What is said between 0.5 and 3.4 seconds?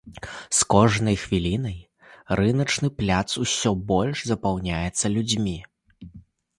З кожнай хвілінай рыначны пляц